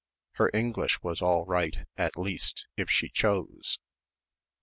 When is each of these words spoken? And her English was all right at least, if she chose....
And 0.33 0.37
her 0.39 0.49
English 0.51 1.03
was 1.03 1.21
all 1.21 1.45
right 1.45 1.85
at 1.95 2.17
least, 2.17 2.65
if 2.75 2.89
she 2.89 3.07
chose.... 3.07 3.77